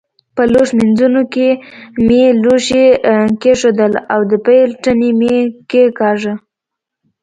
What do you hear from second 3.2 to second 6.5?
کېښودل او د پیل تڼۍ مې کېکاږله.